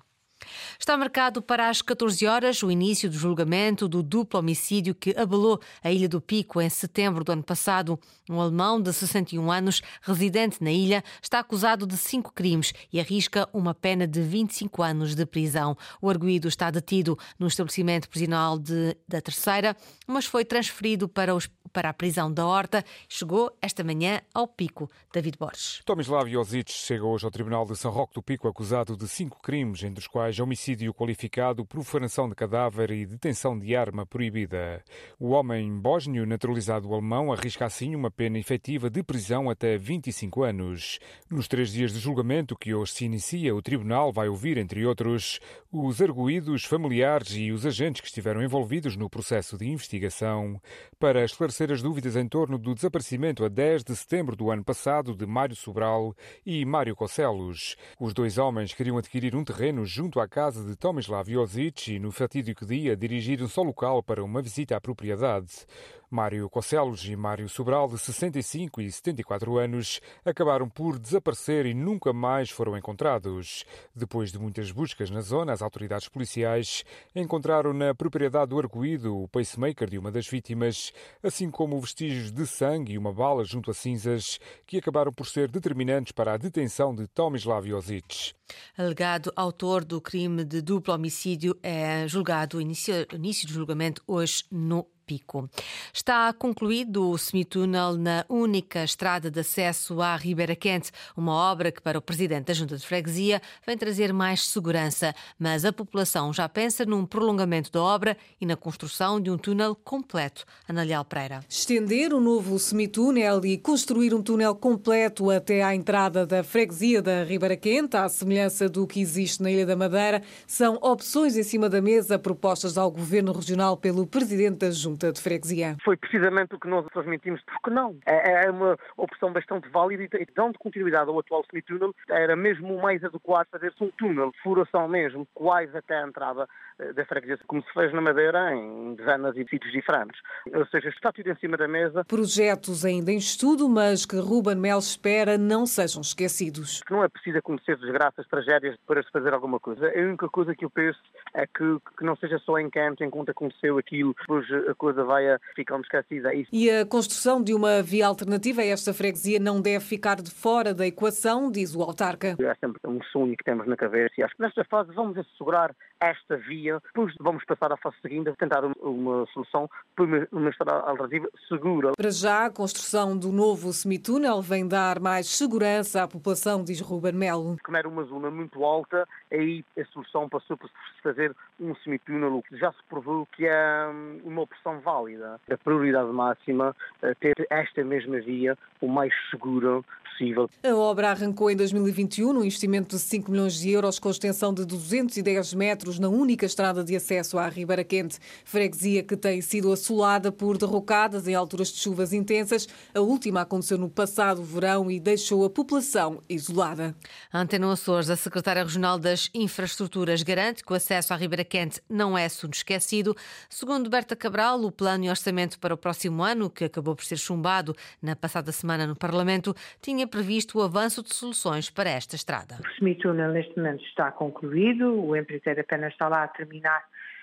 Está 0.79 0.97
marcado 0.97 1.41
para 1.43 1.69
as 1.69 1.83
14 1.83 2.27
horas 2.27 2.63
o 2.63 2.71
início 2.71 3.09
do 3.09 3.17
julgamento 3.17 3.89
do 3.89 4.03
duplo 4.03 4.41
homicídio 4.41 4.95
que 4.95 5.15
abalou 5.17 5.61
a 5.83 5.91
Ilha 5.91 6.09
do 6.09 6.21
Pico 6.21 6.61
em 6.61 6.69
setembro 6.69 7.25
do 7.25 7.33
ano 7.33 7.43
passado. 7.43 7.99
Um 8.29 8.41
alemão 8.41 8.81
de 8.81 8.93
61 8.93 9.51
anos, 9.51 9.83
residente 10.03 10.63
na 10.63 10.71
ilha, 10.71 11.05
está 11.23 11.39
acusado 11.39 11.87
de 11.87 11.97
cinco 11.97 12.33
crimes 12.33 12.73
e 12.93 13.01
arrisca 13.01 13.49
uma 13.53 13.75
pena 13.75 14.07
de 14.07 14.21
25 14.21 14.83
anos 14.83 15.15
de 15.15 15.27
prisão. 15.27 15.77
O 16.01 16.09
arguído 16.09 16.49
está 16.49 16.71
detido 16.71 17.19
no 17.39 17.47
estabelecimento 17.47 18.09
prisional 18.09 18.59
de, 18.59 18.97
da 19.09 19.21
Terceira, 19.21 19.77
mas 20.07 20.25
foi 20.25 20.45
transferido 20.45 21.09
para, 21.09 21.35
os, 21.35 21.49
para 21.73 21.89
a 21.89 21.95
prisão 21.95 22.33
da 22.33 22.47
Horta 22.47 22.85
chegou 23.09 23.57
esta 23.61 23.85
manhã 23.85 24.21
ao 24.35 24.47
Pico. 24.47 24.91
David 25.13 25.37
Borges. 25.39 25.83
Tomislav 25.85 26.29
Josic 26.29 26.71
chega 26.71 27.05
hoje 27.05 27.25
ao 27.25 27.31
Tribunal 27.31 27.65
de 27.65 27.77
São 27.77 27.91
Roque 27.91 28.15
do 28.15 28.23
Pico 28.23 28.49
acusado 28.49 28.97
de 28.97 29.09
cinco 29.09 29.41
crimes, 29.43 29.83
entre 29.83 30.01
os 30.01 30.07
quais 30.07 30.32
homicídio 30.41 30.95
qualificado, 30.95 31.67
profanação 31.67 32.29
de 32.29 32.35
cadáver 32.35 32.91
e 32.93 33.05
detenção 33.05 33.59
de 33.59 33.75
arma 33.75 34.07
proibida. 34.07 34.83
O 35.19 35.31
homem 35.31 35.77
bósnio 35.79 36.25
naturalizado 36.25 36.93
alemão 36.93 37.33
arrisca 37.33 37.67
assim 37.67 37.95
uma 37.97 38.11
pena 38.11 38.39
efetiva 38.39 38.89
de 38.89 39.03
prisão 39.03 39.51
até 39.51 39.77
25 39.77 40.45
anos. 40.45 40.99
Nos 41.29 41.49
três 41.49 41.73
dias 41.73 41.93
de 41.93 41.99
julgamento 41.99 42.57
que 42.57 42.73
hoje 42.73 42.93
se 42.93 43.05
inicia, 43.05 43.55
o 43.55 43.61
tribunal 43.61 44.13
vai 44.13 44.29
ouvir, 44.29 44.57
entre 44.57 44.87
outros, 44.87 45.41
os 45.71 46.01
arguídos, 46.01 46.65
familiares 46.65 47.35
e 47.35 47.51
os 47.51 47.67
agentes 47.67 48.01
que 48.01 48.07
estiveram 48.07 48.43
envolvidos 48.43 48.97
no 48.97 49.11
processo 49.11 49.59
de 49.59 49.69
investigação 49.69 50.61
para 50.99 51.25
esclarecer 51.25 51.73
as 51.73 51.83
dúvidas 51.83 52.15
em 52.15 52.29
torno 52.29 52.57
do 52.57 52.75
desaparecimento 52.75 53.45
a 53.45 53.49
10 53.49 53.83
de 53.83 53.97
setembro 53.97 54.37
do 54.37 54.51
ano 54.51 54.63
passado 54.63 55.15
de 55.15 55.27
Mário 55.27 55.57
Sobral 55.57 56.15
e 56.47 56.65
Mário 56.65 56.95
Cocelos. 56.95 57.77
Os 57.99 58.15
dois 58.15 58.39
homens 58.39 58.73
queriam 58.73 58.99
adquirir 58.99 59.35
um 59.35 59.45
terreno 59.45 59.85
junto 59.85 60.21
à 60.23 60.29
casa 60.29 60.65
de 60.65 60.77
Tomislav 60.77 61.29
Josic 61.29 61.89
e, 61.89 61.99
no 61.99 62.13
fatídico 62.13 62.65
dia, 62.65 62.97
dirigiram-se 62.97 63.59
ao 63.59 63.65
local 63.65 64.03
para 64.03 64.23
uma 64.23 64.41
visita 64.41 64.77
à 64.77 64.81
propriedade. 64.81 65.67
Mário 66.13 66.47
Cocelos 66.51 67.03
e 67.07 67.17
Mário 67.17 67.49
Sobral, 67.49 67.89
de 67.89 67.99
65 67.99 68.83
e 68.83 68.93
74 68.93 69.57
anos, 69.57 69.99
acabaram 70.23 70.69
por 70.69 70.99
desaparecer 70.99 71.65
e 71.65 71.73
nunca 71.73 72.13
mais 72.13 72.51
foram 72.51 72.77
encontrados. 72.77 73.65
Depois 73.97 74.31
de 74.31 74.39
muitas 74.39 74.71
buscas 74.71 75.09
na 75.09 75.23
zona, 75.23 75.55
as 75.55 75.63
autoridades 75.63 76.11
policiais 76.11 76.85
encontraram 77.17 77.73
na 77.73 77.95
propriedade 77.95 78.51
do 78.51 78.59
arguído 78.59 79.23
o 79.23 79.27
pacemaker 79.27 79.89
de 79.89 79.97
uma 79.97 80.13
das 80.13 80.29
vítimas, 80.29 80.93
assim 81.23 81.51
como 81.51 81.81
vestígios 81.81 82.31
de 82.31 82.47
sangue 82.47 82.93
e 82.93 82.99
uma 82.99 83.15
bala 83.15 83.43
junto 83.43 83.71
a 83.71 83.75
cinzas, 83.75 84.39
que 84.67 84.77
acabaram 84.77 85.15
por 85.15 85.27
ser 85.27 85.51
determinantes 85.51 86.13
para 86.13 86.35
a 86.35 86.37
detenção 86.37 86.95
de 86.95 87.07
Tomislav 87.07 87.67
Josic. 87.67 88.35
Alegado 88.77 89.33
autor 89.35 89.83
do 89.83 89.99
crime 89.99 90.45
de 90.45 90.61
duplo 90.61 90.93
homicídio 90.93 91.59
é 91.63 92.07
julgado, 92.07 92.61
início, 92.61 93.07
início 93.15 93.49
de 93.49 93.55
julgamento 93.55 94.03
hoje 94.07 94.45
no 94.51 94.87
Pico. 95.13 95.47
Está 95.93 96.33
concluído 96.33 97.11
o 97.11 97.19
semitúnel 97.19 97.99
na 97.99 98.25
única 98.31 98.83
estrada 98.83 99.31
de 99.31 99.41
acesso 99.41 100.01
à 100.01 100.17
Ribeira 100.17 100.57
Quente, 100.57 100.91
uma 101.15 101.35
obra 101.35 101.71
que 101.71 101.83
para 101.83 101.99
o 101.99 102.03
presidente 102.03 102.47
da 102.47 102.55
Junta 102.55 102.79
de 102.79 102.87
Freguesia 102.87 103.43
vem 103.67 103.77
trazer 103.77 104.11
mais 104.11 104.49
segurança, 104.49 105.15
mas 105.39 105.67
a 105.67 105.73
população 105.73 106.33
já 106.33 106.49
pensa 106.49 106.87
num 106.87 107.05
prolongamento 107.05 107.71
da 107.71 107.83
obra 107.83 108.17
e 108.41 108.47
na 108.47 108.57
construção 108.57 109.21
de 109.21 109.31
um 109.31 109.37
túnel 109.37 109.75
completo. 109.75 110.47
Ana 110.67 110.83
Leal 110.83 111.05
Pereira. 111.05 111.41
Estender 111.47 112.15
o 112.15 112.21
novo 112.21 112.59
semitúnel 112.59 113.45
e 113.45 113.59
construir 113.59 114.15
um 114.15 114.23
túnel 114.23 114.55
completo 114.55 115.31
até 115.31 115.63
à 115.63 115.75
entrada 115.75 116.25
da 116.25 116.43
freguesia 116.43 117.03
da 117.03 117.23
Ribeira 117.23 117.57
Quente, 117.57 117.99
à 117.99 118.09
semelhança 118.09 118.67
do 118.67 118.87
que 118.87 118.99
existe 119.01 119.43
na 119.43 119.51
Ilha 119.51 119.67
da 119.67 119.77
Madeira, 119.77 120.23
são 120.47 120.79
opções 120.81 121.37
em 121.37 121.43
cima 121.43 121.69
da 121.69 121.83
mesa 121.83 122.19
propostas 122.19 122.79
ao 122.79 122.91
Governo 122.91 123.33
Regional 123.33 123.77
pelo 123.77 124.07
Presidente 124.07 124.59
da 124.59 124.71
Junta 124.71 125.02
junta 125.03 125.13
de 125.13 125.21
freguesia. 125.21 125.77
Foi 125.85 125.97
precisamente 125.97 126.55
o 126.55 126.61
que 126.61 126.69
nós 126.69 126.87
transmitimos, 126.93 127.43
porque 127.43 127.71
não? 127.71 127.99
É, 128.07 128.45
é 128.45 128.51
uma 128.51 128.79
opção 128.97 129.33
bastante 129.33 129.69
válida 129.69 130.05
e 130.05 130.27
dando 130.35 130.59
continuidade 130.59 131.11
ao 131.11 131.19
atual 131.19 131.45
semitúnel, 131.51 131.95
era 132.09 132.37
mesmo 132.37 132.77
o 132.77 132.81
mais 132.81 133.03
adequado 133.03 133.49
fazer-se 133.51 133.83
um 133.83 133.91
túnel, 133.91 134.33
furação 134.43 134.87
mesmo, 134.87 135.27
quase 135.35 135.77
até 135.77 135.99
a 135.99 136.07
entrada 136.07 136.49
da 136.95 137.05
freguesia, 137.05 137.39
como 137.47 137.63
se 137.63 137.73
fez 137.73 137.93
na 137.93 138.01
Madeira 138.01 138.55
em 138.55 138.95
dezenas 138.95 139.35
de 139.35 139.47
sítios 139.49 139.73
diferentes. 139.73 140.21
Ou 140.53 140.67
seja, 140.67 140.89
está 140.89 141.13
tudo 141.13 141.31
em 141.31 141.37
cima 141.37 141.57
da 141.57 141.69
mesa. 141.69 142.05
Projetos 142.05 142.85
ainda 142.85 143.13
em 143.13 143.17
estudo, 143.17 143.69
mas 143.69 144.05
que 144.05 144.17
Ruben 144.17 144.57
Mel 144.57 144.79
espera 144.79 145.39
não 145.39 145.67
sejam 145.67 146.01
esquecidos. 146.01 146.81
Não 146.91 147.03
é 147.03 147.09
preciso 147.09 147.41
conhecer 147.43 147.77
desgraças, 147.77 148.27
tragédias 148.29 148.77
para 148.87 149.03
se 149.03 149.11
fazer 149.11 149.33
alguma 149.33 149.59
coisa. 149.59 149.89
A 149.89 150.01
única 150.01 150.29
coisa 150.29 150.55
que 150.55 150.65
eu 150.65 150.71
penso 150.71 150.99
é 151.35 151.47
que, 151.47 151.79
que 151.97 152.05
não 152.05 152.17
seja 152.17 152.39
só 152.41 152.59
em 152.59 152.69
canto, 152.69 153.05
enquanto 153.05 153.31
aconteceu 153.31 153.79
aquilo, 153.79 154.15
depois 154.19 154.47
a 154.69 154.75
coisa 154.75 155.05
vai 155.05 155.25
ficando 155.55 155.83
esquecida. 155.83 156.35
É 156.35 156.43
e 156.53 156.71
a 156.71 156.85
construção 156.85 157.43
de 157.43 157.55
uma 157.55 157.83
via 157.83 158.07
alternativa 158.07 158.63
a 158.63 158.65
esta 158.65 158.93
freguesia 158.93 159.39
não 159.39 159.61
deve 159.61 159.85
ficar 159.85 160.21
de 160.21 160.31
fora 160.31 160.75
da 160.75 160.87
equação, 160.87 161.51
diz 161.51 161.75
o 161.75 161.83
autarca. 161.83 162.37
É 162.39 162.55
sempre 162.57 162.81
um 162.85 163.03
sonho 163.05 163.37
que 163.37 163.45
temos 163.45 163.67
na 163.67 163.77
cabeça 163.77 164.15
e 164.19 164.23
acho 164.23 164.35
que 164.35 164.43
nesta 164.43 164.65
fase 164.65 164.93
vamos 164.93 165.17
assegurar 165.19 165.75
esta 166.03 166.37
via, 166.37 166.81
depois 166.87 167.15
vamos 167.21 167.45
passar 167.45 167.73
à 167.73 167.77
fase 167.77 167.97
seguinte 168.03 168.33
tentar 168.37 168.65
uma 168.81 169.25
solução 169.33 169.71
para 169.95 170.27
uma 170.33 170.51
estrada 170.51 170.81
alternativa 170.81 171.29
segura. 171.49 171.93
Para 171.97 172.11
já, 172.11 172.47
a 172.47 172.51
construção 172.51 173.17
do 173.17 173.31
novo 173.31 173.73
semitúnel 173.73 174.43
vem 174.43 174.67
dar 174.67 174.99
mais 174.99 175.29
segurança 175.29 176.03
à 176.03 176.09
população, 176.09 176.65
diz 176.65 176.81
Ruben 176.81 177.13
Melo. 177.13 177.57
Como 177.63 177.77
era 177.77 177.89
uma 177.89 178.03
zona 178.05 178.31
muito 178.31 178.65
alta, 178.65 179.07
aí 179.31 179.65
a 179.79 179.85
solução 179.87 180.29
passou 180.29 180.57
por 180.57 180.69
se 180.69 181.03
fazer 181.03 181.35
um 181.61 181.75
semitúnel, 181.77 182.43
que 182.49 182.57
já 182.57 182.73
se 182.73 182.83
provou 182.89 183.27
que 183.27 183.47
é 183.47 183.89
hum, 183.89 184.21
uma 184.25 184.43
opção 184.43 184.81
válida. 184.81 185.41
A 185.51 185.57
prioridade 185.57 186.11
máxima 186.11 186.75
é 187.03 187.15
ter 187.15 187.35
esta 187.49 187.85
mesma 187.85 188.21
via 188.21 188.59
o 188.81 188.89
mais 188.89 189.13
segura 189.31 189.83
possível. 190.13 190.49
A 190.63 190.75
obra 190.75 191.11
arrancou 191.11 191.51
em 191.51 191.57
2021, 191.57 192.31
um 192.31 192.45
investimento 192.45 192.97
de 192.97 193.03
5 193.03 193.31
milhões 193.31 193.55
de 193.55 193.71
euros 193.71 193.99
com 193.99 194.11
extensão 194.11 194.53
de 194.53 194.65
210 194.65 195.55
metros 195.55 195.99
na 195.99 196.09
única 196.09 196.47
estrada 196.47 196.85
de 196.85 196.95
acesso 196.95 197.39
à 197.39 197.49
Ribeira 197.49 197.85
Quente, 197.85 198.19
freguesia 198.45 199.03
que 199.03 199.17
tem 199.17 199.41
sido 199.41 199.73
assolada 199.73 200.31
por 200.31 200.59
derrocadas 200.59 201.27
em 201.27 201.35
alturas 201.35 201.69
de 201.69 201.79
chuvas 201.79 202.13
intensas. 202.13 202.69
A 202.95 203.01
última 203.01 203.43
aconteceu 203.43 203.79
no 203.79 203.89
passado 203.89 204.43
verão 204.43 204.91
e 204.91 205.01
deixou 205.01 205.45
a 205.45 205.51
população 205.51 206.23
isolada. 206.29 206.95
Antena 207.33 207.73
Açores, 207.73 208.11
a 208.11 208.17
secretária 208.17 208.63
regional 208.63 208.99
das 208.99 209.31
Infraestruturas, 209.33 210.23
garante 210.23 210.63
que 210.65 210.73
o 210.73 210.77
acesso 210.77 211.15
à 211.15 211.17
Ribeira 211.17 211.45
Quente 211.45 211.81
não 211.89 212.17
é 212.17 212.27
assunto 212.27 212.55
esquecido. 212.55 213.17
Segundo 213.49 213.89
Berta 213.89 214.15
Cabral, 214.15 214.63
o 214.63 214.71
plano 214.71 215.05
e 215.05 215.11
orçamento 215.11 215.59
para 215.59 215.75
o 215.75 215.77
próximo 215.77 216.23
ano, 216.23 216.51
que 216.51 216.65
acabou 216.65 216.95
por 216.95 217.05
ser 217.05 217.17
chumbado 217.17 217.75
na 218.01 218.15
passada 218.15 218.53
semana 218.53 218.87
no 218.87 218.95
Parlamento, 218.95 219.55
tinha 219.81 220.02
tinha 220.03 220.07
previsto 220.09 220.59
o 220.59 220.63
avanço 220.63 221.03
de 221.03 221.15
soluções 221.15 221.71
para 221.71 221.91
esta 221.91 222.17
estrada. 222.17 222.57
O 222.61 222.79
semitúnel 222.79 223.31
neste 223.31 223.57
momento 223.57 223.85
está 223.85 224.11
concluído, 224.11 224.93
o 224.93 225.17
empreiteiro 225.17 225.61
apenas 225.61 225.93
está 225.93 226.09
lá 226.09 226.25
a 226.25 226.29
terminar 226.29 226.83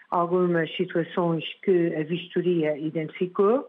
algumas 0.09 0.73
situações 0.75 1.43
que 1.63 1.95
a 1.95 2.03
vistoria 2.03 2.77
identificou. 2.77 3.67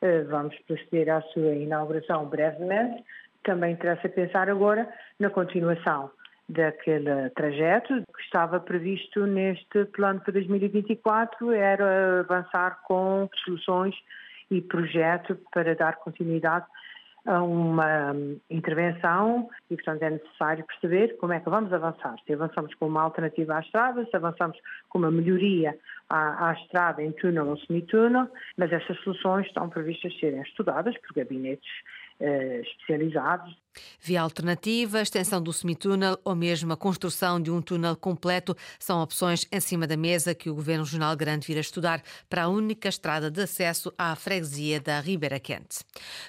Eh, 0.00 0.22
vamos 0.24 0.56
proceder 0.66 1.10
à 1.10 1.20
sua 1.22 1.54
inauguração 1.54 2.26
brevemente. 2.26 3.02
Também 3.42 3.72
interessa 3.72 4.08
pensar 4.08 4.48
agora 4.48 4.88
na 5.18 5.28
continuação 5.28 6.10
daquele 6.48 7.30
trajeto 7.30 8.02
que 8.14 8.22
estava 8.22 8.60
previsto 8.60 9.26
neste 9.26 9.84
plano 9.86 10.20
para 10.20 10.32
2024, 10.34 11.50
era 11.52 12.20
avançar 12.20 12.80
com 12.84 13.28
soluções 13.44 13.94
e 14.50 14.60
projeto 14.60 15.36
para 15.52 15.74
dar 15.74 15.96
continuidade 15.96 16.66
a 17.24 17.42
uma 17.42 18.14
intervenção 18.50 19.48
e, 19.70 19.76
portanto, 19.76 20.02
é 20.02 20.10
necessário 20.10 20.64
perceber 20.64 21.16
como 21.18 21.32
é 21.32 21.40
que 21.40 21.48
vamos 21.48 21.72
avançar. 21.72 22.16
Se 22.26 22.32
avançamos 22.32 22.74
com 22.74 22.86
uma 22.86 23.02
alternativa 23.02 23.56
à 23.56 23.60
estrada, 23.60 24.04
se 24.04 24.16
avançamos 24.16 24.58
com 24.88 24.98
uma 24.98 25.10
melhoria 25.10 25.78
à, 26.08 26.48
à 26.48 26.52
estrada 26.54 27.02
em 27.02 27.12
túnel 27.12 27.46
ou 27.48 27.58
semitúnel, 27.58 28.28
mas 28.56 28.72
essas 28.72 28.98
soluções 29.00 29.46
estão 29.46 29.68
previstas 29.68 30.18
serem 30.18 30.42
estudadas 30.42 30.96
por 30.98 31.14
gabinetes 31.14 31.70
eh, 32.20 32.60
especializados. 32.60 33.56
Via 34.00 34.20
alternativa, 34.20 35.00
extensão 35.00 35.40
do 35.40 35.52
semitúnel 35.52 36.18
ou 36.24 36.34
mesmo 36.34 36.72
a 36.72 36.76
construção 36.76 37.40
de 37.40 37.50
um 37.50 37.62
túnel 37.62 37.96
completo 37.96 38.56
são 38.78 39.00
opções 39.02 39.46
em 39.50 39.60
cima 39.60 39.86
da 39.86 39.96
mesa 39.96 40.34
que 40.34 40.50
o 40.50 40.54
Governo 40.54 40.84
Regional 40.84 41.16
garante 41.16 41.46
vir 41.46 41.56
a 41.56 41.60
estudar 41.60 42.02
para 42.28 42.44
a 42.44 42.48
única 42.48 42.88
estrada 42.88 43.30
de 43.30 43.42
acesso 43.42 43.92
à 43.96 44.14
freguesia 44.14 44.80
da 44.80 45.00
Ribeira 45.00 45.38
Quente. 45.40 45.80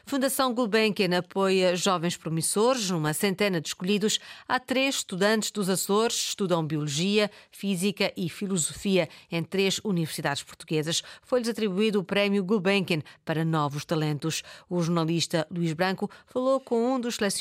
Fundação 0.06 0.54
Gulbenkian 0.54 1.18
apoia 1.18 1.76
jovens 1.76 2.16
promissores, 2.16 2.90
uma 2.90 3.14
centena 3.14 3.60
de 3.60 3.70
escolhidos. 3.70 4.20
Há 4.48 4.60
três 4.60 4.96
estudantes 4.96 5.52
dos 5.52 5.70
Açores, 5.70 6.16
estudam 6.16 6.66
Biologia, 6.66 7.30
Física 7.52 8.14
e 8.16 8.30
Filosofia 8.30 9.10
em 9.32 9.44
três 9.44 9.80
universidades 9.84 10.44
portuguesas. 10.44 11.04
Foi-lhes 11.22 11.50
atribuído 11.50 12.00
o 12.00 12.04
Prémio 12.04 12.44
Gulbenkian 12.44 13.02
para 13.26 13.44
novos 13.44 13.84
talentos. 13.84 14.44
O 14.70 14.82
jornalista 14.82 15.48
Luís 15.52 15.74
Branco 15.74 16.10
falou 16.28 16.60
com 16.60 16.94
um 16.94 17.00
dos 17.00 17.16
selecionados, 17.16 17.33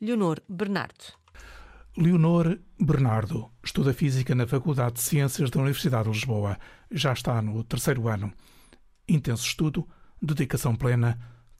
Leonor 0.00 0.40
Bernardo. 0.48 1.14
Leonor 1.96 2.58
Bernardo 2.80 3.50
estuda 3.62 3.94
Física 3.94 4.34
na 4.34 4.46
Faculdade 4.46 4.94
de 4.94 5.00
Ciências 5.00 5.48
da 5.50 5.60
Universidade 5.60 6.04
de 6.04 6.10
Lisboa. 6.10 6.58
Já 6.90 7.12
está 7.12 7.40
no 7.40 7.62
terceiro 7.62 8.08
ano. 8.08 8.32
Intenso 9.08 9.46
estudo, 9.46 9.88
dedicação 10.20 10.74
plena, 10.74 11.18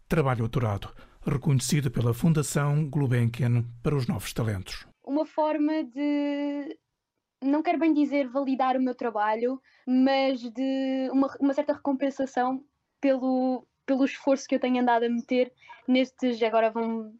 trabalho 0.08 0.42
autorado, 0.42 0.92
reconhecido 1.24 1.90
pela 1.90 2.12
Fundação 2.12 2.88
Gulbenkian 2.88 3.64
para 3.82 3.94
os 3.94 4.06
Novos 4.06 4.32
Talentos. 4.32 4.86
Uma 5.06 5.24
forma 5.24 5.84
de, 5.84 6.76
não 7.42 7.62
quero 7.62 7.78
bem 7.78 7.92
dizer 7.92 8.28
validar 8.28 8.76
o 8.76 8.82
meu 8.82 8.94
trabalho, 8.94 9.60
mas 9.86 10.40
de 10.40 11.08
uma, 11.12 11.28
uma 11.38 11.54
certa 11.54 11.74
recompensação 11.74 12.64
pelo, 13.00 13.66
pelo 13.86 14.04
esforço 14.04 14.48
que 14.48 14.54
eu 14.54 14.60
tenho 14.60 14.80
andado 14.80 15.04
a 15.04 15.08
meter 15.08 15.52
nestes, 15.86 16.42
agora 16.42 16.70
vão, 16.70 17.14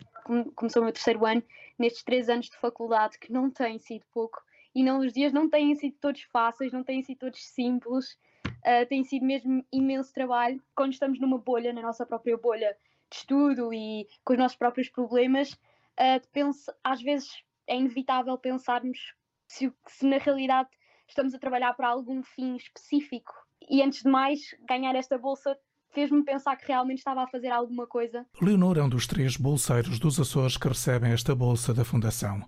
começou 0.55 0.83
o 0.83 0.85
meu 0.85 0.93
terceiro 0.93 1.25
ano, 1.25 1.43
nestes 1.79 2.03
três 2.03 2.29
anos 2.29 2.49
de 2.49 2.57
faculdade, 2.57 3.19
que 3.19 3.33
não 3.33 3.51
tem 3.51 3.79
sido 3.79 4.05
pouco, 4.13 4.43
e 4.75 4.83
não, 4.83 5.01
os 5.01 5.13
dias 5.13 5.33
não 5.33 5.49
têm 5.49 5.75
sido 5.75 5.97
todos 6.01 6.23
fáceis, 6.23 6.73
não 6.73 6.83
têm 6.83 7.03
sido 7.03 7.19
todos 7.19 7.45
simples, 7.45 8.19
uh, 8.47 8.87
tem 8.89 9.05
sido 9.05 9.25
mesmo 9.25 9.65
imenso 9.73 10.13
trabalho. 10.13 10.61
Quando 10.75 10.93
estamos 10.93 11.21
numa 11.21 11.39
bolha, 11.39 11.73
na 11.73 11.83
nossa 11.83 12.05
própria 12.05 12.37
bolha 12.37 12.77
de 13.09 13.17
estudo 13.17 13.73
e 13.73 14.09
com 14.25 14.33
os 14.33 14.39
nossos 14.39 14.57
próprios 14.57 14.89
problemas, 14.89 15.53
uh, 15.53 16.27
penso, 16.33 16.73
às 16.83 17.01
vezes 17.01 17.45
é 17.67 17.77
inevitável 17.77 18.37
pensarmos 18.37 19.15
se, 19.47 19.73
se 19.87 20.07
na 20.07 20.19
realidade 20.19 20.71
estamos 21.07 21.35
a 21.35 21.39
trabalhar 21.39 21.75
para 21.75 21.89
algum 21.89 22.23
fim 22.23 22.57
específico. 22.57 23.33
E 23.69 23.83
antes 23.83 24.03
de 24.03 24.09
mais, 24.09 24.41
ganhar 24.69 24.95
esta 24.97 25.17
bolsa 25.17 25.57
fez-me 25.95 26.25
pensar 26.25 26.57
que 26.57 26.67
realmente 26.67 26.99
estava 26.99 27.23
a 27.23 27.29
fazer 27.29 27.49
alguma 27.49 27.87
coisa. 27.87 28.27
Leonor 28.43 28.77
é 28.77 28.83
um 28.83 28.89
dos 28.89 29.07
três 29.07 29.37
bolseiros 29.37 29.99
dos 29.99 30.19
Açores 30.19 30.57
que 30.57 30.69
recebem 30.69 31.13
esta 31.13 31.35
bolsa 31.35 31.73
da 31.73 31.85
Fundação. 31.85 32.43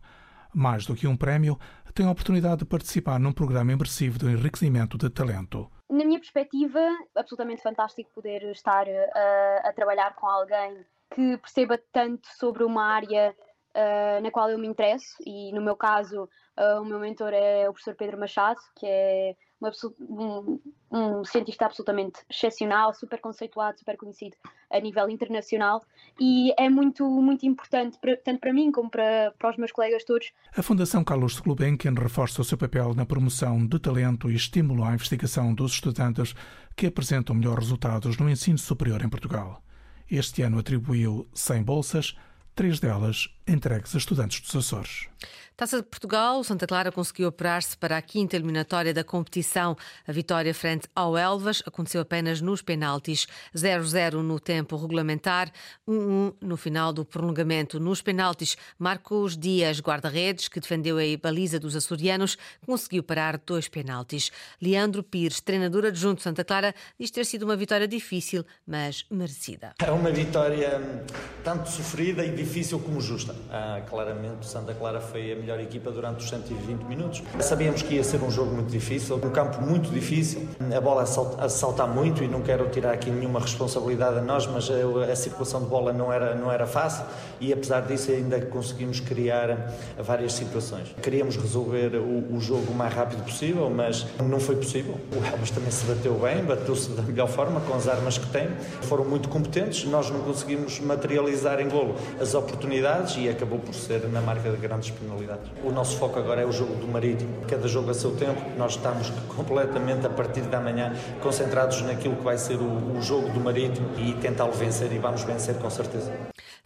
Mais 0.52 0.84
do 0.84 0.94
que 0.94 1.06
um 1.06 1.16
prémio, 1.16 1.58
tem 1.94 2.06
a 2.06 2.10
oportunidade 2.10 2.58
de 2.58 2.64
participar 2.64 3.18
num 3.18 3.32
programa 3.32 3.72
imersivo 3.72 4.18
de 4.18 4.26
enriquecimento 4.26 4.98
de 4.98 5.08
talento. 5.08 5.70
Na 5.88 6.04
minha 6.04 6.18
perspectiva, 6.18 6.80
absolutamente 7.14 7.62
fantástico 7.62 8.10
poder 8.14 8.42
estar 8.50 8.86
uh, 8.86 9.60
a 9.68 9.72
trabalhar 9.72 10.14
com 10.16 10.26
alguém 10.26 10.84
que 11.14 11.36
perceba 11.38 11.80
tanto 11.92 12.26
sobre 12.38 12.64
uma 12.64 12.84
área 12.84 13.34
uh, 13.76 14.22
na 14.22 14.30
qual 14.30 14.50
eu 14.50 14.58
me 14.58 14.66
interesso, 14.66 15.14
e 15.24 15.52
no 15.52 15.62
meu 15.62 15.76
caso, 15.76 16.24
uh, 16.58 16.80
o 16.80 16.84
meu 16.84 16.98
mentor 16.98 17.32
é 17.32 17.68
o 17.68 17.72
professor 17.72 17.94
Pedro 17.94 18.18
Machado, 18.18 18.60
que 18.76 18.86
é 18.86 19.36
uma, 19.60 19.70
um, 20.00 20.60
um, 20.90 21.24
cientista 21.24 21.66
absolutamente 21.66 22.20
excepcional, 22.30 22.94
super 22.94 23.20
conceituado, 23.20 23.78
super 23.78 23.96
conhecido 23.96 24.36
a 24.70 24.78
nível 24.80 25.08
internacional 25.08 25.82
e 26.20 26.52
é 26.58 26.68
muito, 26.68 27.08
muito 27.08 27.46
importante, 27.46 27.98
para, 27.98 28.16
tanto 28.16 28.40
para 28.40 28.52
mim 28.52 28.70
como 28.70 28.90
para, 28.90 29.32
para 29.38 29.50
os 29.50 29.56
meus 29.56 29.72
colegas 29.72 30.04
todos. 30.04 30.32
A 30.56 30.62
Fundação 30.62 31.02
Carlos 31.04 31.40
Gulbenkian 31.40 31.94
reforça 31.94 32.42
o 32.42 32.44
seu 32.44 32.58
papel 32.58 32.94
na 32.94 33.06
promoção 33.06 33.66
de 33.66 33.78
talento 33.78 34.30
e 34.30 34.34
estimula 34.34 34.88
a 34.88 34.94
investigação 34.94 35.54
dos 35.54 35.72
estudantes 35.72 36.34
que 36.74 36.86
apresentam 36.86 37.34
melhores 37.34 37.64
resultados 37.64 38.18
no 38.18 38.28
ensino 38.28 38.58
superior 38.58 39.02
em 39.02 39.08
Portugal. 39.08 39.62
Este 40.10 40.42
ano 40.42 40.58
atribuiu 40.58 41.28
100 41.34 41.62
bolsas, 41.62 42.16
três 42.54 42.78
delas 42.78 43.28
entregues 43.46 43.94
a 43.94 43.98
estudantes 43.98 44.40
dos 44.40 44.56
Açores. 44.56 45.08
Taça 45.56 45.78
de 45.78 45.84
Portugal, 45.84 46.44
Santa 46.44 46.66
Clara 46.66 46.92
conseguiu 46.92 47.28
operar-se 47.28 47.78
para 47.78 47.96
a 47.96 48.02
quinta 48.02 48.36
eliminatória 48.36 48.92
da 48.92 49.02
competição. 49.02 49.74
A 50.06 50.12
vitória 50.12 50.52
frente 50.52 50.86
ao 50.94 51.16
Elvas 51.16 51.62
aconteceu 51.64 52.02
apenas 52.02 52.42
nos 52.42 52.60
penaltis. 52.60 53.26
0-0 53.56 54.16
no 54.16 54.38
tempo 54.38 54.76
regulamentar, 54.76 55.50
1-1 55.88 56.34
no 56.42 56.58
final 56.58 56.92
do 56.92 57.06
prolongamento. 57.06 57.80
Nos 57.80 58.02
penaltis, 58.02 58.54
Marcos 58.78 59.34
Dias, 59.34 59.80
guarda-redes, 59.80 60.46
que 60.48 60.60
defendeu 60.60 60.98
a 60.98 61.18
baliza 61.18 61.58
dos 61.58 61.74
açorianos, 61.74 62.36
conseguiu 62.66 63.02
parar 63.02 63.38
dois 63.38 63.66
penaltis. 63.66 64.30
Leandro 64.60 65.02
Pires, 65.02 65.40
treinador 65.40 65.86
adjunto 65.86 66.16
de 66.16 66.24
Santa 66.24 66.44
Clara, 66.44 66.74
diz 67.00 67.10
ter 67.10 67.24
sido 67.24 67.44
uma 67.44 67.56
vitória 67.56 67.88
difícil, 67.88 68.44
mas 68.66 69.06
merecida. 69.10 69.72
É 69.82 69.90
uma 69.90 70.10
vitória 70.10 70.78
hum, 70.78 71.06
tanto 71.42 71.70
sofrida 71.70 72.26
e 72.26 72.36
difícil 72.36 72.78
como 72.78 73.00
justa. 73.00 73.34
Ah, 73.50 73.80
claramente, 73.88 74.46
Santa 74.46 74.74
Clara 74.74 75.00
foi 75.00 75.32
a 75.32 75.36
melhor 75.36 75.60
equipa 75.60 75.90
durante 75.90 76.24
os 76.24 76.28
120 76.28 76.82
minutos. 76.82 77.22
Sabíamos 77.40 77.82
que 77.82 77.94
ia 77.94 78.04
ser 78.04 78.22
um 78.22 78.30
jogo 78.30 78.52
muito 78.52 78.70
difícil, 78.70 79.16
um 79.16 79.30
campo 79.30 79.60
muito 79.62 79.90
difícil, 79.90 80.48
a 80.74 80.80
bola 80.80 81.02
a 81.02 81.48
saltar 81.48 81.88
muito 81.88 82.22
e 82.22 82.28
não 82.28 82.42
quero 82.42 82.68
tirar 82.68 82.92
aqui 82.92 83.10
nenhuma 83.10 83.40
responsabilidade 83.40 84.18
a 84.18 84.22
nós, 84.22 84.46
mas 84.46 84.68
a, 84.70 85.12
a 85.12 85.16
circulação 85.16 85.62
de 85.62 85.66
bola 85.66 85.92
não 85.92 86.12
era, 86.12 86.34
não 86.34 86.50
era 86.50 86.66
fácil 86.66 87.04
e 87.40 87.52
apesar 87.52 87.80
disso 87.82 88.10
ainda 88.10 88.40
conseguimos 88.40 89.00
criar 89.00 89.72
várias 89.98 90.32
situações. 90.32 90.94
Queríamos 91.02 91.36
resolver 91.36 91.96
o, 91.96 92.36
o 92.36 92.40
jogo 92.40 92.72
o 92.72 92.74
mais 92.74 92.92
rápido 92.92 93.22
possível, 93.22 93.70
mas 93.70 94.06
não 94.22 94.40
foi 94.40 94.56
possível. 94.56 94.98
O 95.12 95.24
Elmas 95.24 95.50
também 95.50 95.70
se 95.70 95.86
bateu 95.86 96.14
bem, 96.14 96.44
bateu-se 96.44 96.90
da 96.90 97.02
melhor 97.02 97.28
forma 97.28 97.60
com 97.60 97.74
as 97.74 97.88
armas 97.88 98.18
que 98.18 98.26
tem, 98.28 98.48
foram 98.82 99.04
muito 99.04 99.28
competentes, 99.28 99.84
nós 99.84 100.10
não 100.10 100.20
conseguimos 100.20 100.80
materializar 100.80 101.60
em 101.60 101.68
golo 101.68 101.94
as 102.20 102.34
oportunidades 102.34 103.16
e 103.16 103.25
acabou 103.28 103.58
por 103.58 103.74
ser 103.74 104.08
na 104.08 104.20
marca 104.20 104.50
de 104.50 104.56
grandes 104.56 104.90
penalidades. 104.90 105.50
O 105.62 105.70
nosso 105.70 105.98
foco 105.98 106.18
agora 106.18 106.42
é 106.42 106.46
o 106.46 106.52
jogo 106.52 106.74
do 106.74 106.88
Marítimo, 106.88 107.44
cada 107.46 107.66
jogo 107.68 107.90
a 107.90 107.94
seu 107.94 108.16
tempo. 108.16 108.40
Nós 108.56 108.72
estamos 108.72 109.10
completamente, 109.34 110.06
a 110.06 110.10
partir 110.10 110.42
da 110.42 110.60
manhã, 110.60 110.92
concentrados 111.22 111.82
naquilo 111.82 112.16
que 112.16 112.24
vai 112.24 112.38
ser 112.38 112.56
o, 112.56 112.96
o 112.96 113.02
jogo 113.02 113.28
do 113.30 113.40
Marítimo 113.40 113.88
e 113.98 114.14
tentá-lo 114.14 114.52
vencer 114.52 114.92
e 114.92 114.98
vamos 114.98 115.22
vencer 115.22 115.56
com 115.56 115.70
certeza. 115.70 116.12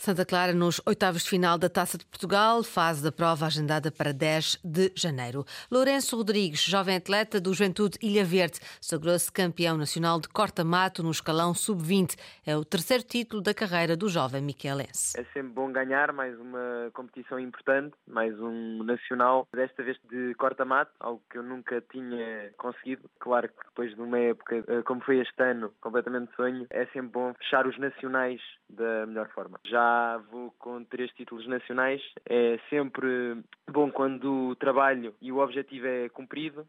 Santa 0.01 0.25
Clara 0.25 0.55
nos 0.55 0.81
oitavos 0.87 1.25
de 1.25 1.29
final 1.29 1.59
da 1.59 1.69
Taça 1.69 1.99
de 1.99 2.07
Portugal, 2.07 2.63
fase 2.63 3.03
da 3.03 3.13
prova 3.13 3.45
agendada 3.45 3.93
para 3.93 4.15
10 4.15 4.59
de 4.65 4.91
janeiro. 4.95 5.45
Lourenço 5.71 6.17
Rodrigues, 6.17 6.65
jovem 6.65 6.97
atleta 6.97 7.39
do 7.39 7.53
Juventude 7.53 7.99
Ilha 8.01 8.25
Verde, 8.25 8.59
sagrou-se 8.81 9.31
campeão 9.31 9.77
nacional 9.77 10.19
de 10.19 10.27
corta-mato 10.31 11.03
no 11.03 11.11
escalão 11.11 11.53
sub-20. 11.53 12.17
É 12.47 12.57
o 12.57 12.65
terceiro 12.65 13.05
título 13.05 13.43
da 13.43 13.53
carreira 13.53 13.95
do 13.95 14.09
jovem 14.09 14.41
miquelense. 14.41 15.21
É 15.21 15.25
sempre 15.35 15.53
bom 15.53 15.71
ganhar 15.71 16.15
mais 16.15 16.35
uma 16.41 16.50
competição 16.93 17.39
importante, 17.39 17.95
mais 18.07 18.39
um 18.41 18.83
nacional, 18.83 19.47
desta 19.55 19.83
vez 19.83 19.99
de 20.11 20.35
corta-mato, 20.35 20.93
algo 21.01 21.23
que 21.31 21.39
eu 21.39 21.43
nunca 21.43 21.81
tinha 21.91 22.51
conseguido. 22.57 23.09
Claro 23.19 23.49
que 23.49 23.65
depois 23.67 23.95
de 23.95 24.01
uma 24.01 24.19
época 24.19 24.65
eh, 24.67 24.83
como 24.83 25.01
foi 25.03 25.19
este 25.19 25.43
ano, 25.43 25.73
completamente 25.81 26.35
sonho, 26.35 26.67
é 26.71 26.87
sempre 26.87 27.13
bom 27.13 27.35
fechar 27.35 27.67
os 27.67 27.79
nacionais 27.79 28.41
da 28.69 29.07
melhor 29.07 29.29
forma. 29.31 29.59
Já 29.65 30.19
vou 30.31 30.53
com 30.59 30.85
três 30.85 31.11
títulos 31.13 31.47
nacionais. 31.47 32.03
É 32.29 32.59
sempre 32.69 33.43
bom 33.71 33.91
quando 33.91 34.51
o 34.51 34.57
trabalho 34.57 35.15
e 35.21 35.33
o 35.33 35.39
objetivo 35.39 35.87
é 35.87 36.09
cumprido. 36.09 36.67